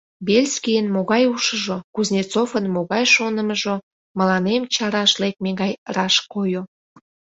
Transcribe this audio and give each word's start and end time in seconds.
Бельскийын 0.27 0.87
могай 0.95 1.23
ушыжо, 1.33 1.77
Кузнецовын 1.93 2.65
могай 2.75 3.03
шонымыжо— 3.13 3.75
мыланем 4.17 4.63
чараш 4.73 5.11
лекме 5.21 5.51
гай 5.61 5.71
раш 5.95 6.15
койо. 6.33 6.61